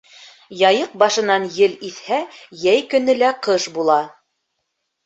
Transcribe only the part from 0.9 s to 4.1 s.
башынан ел иҫһә, йәй көнө лә ҡыш була.